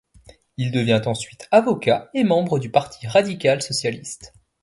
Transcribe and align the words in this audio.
Il 0.57 0.71
devient 0.71 1.03
ensuite 1.05 1.47
avocat 1.51 2.09
et 2.15 2.23
membre 2.23 2.57
du 2.57 2.71
parti 2.71 3.05
radical-socialiste. 3.05 4.33